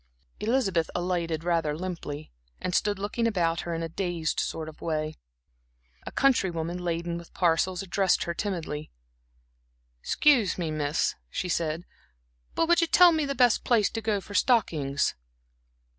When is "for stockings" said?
14.19-15.13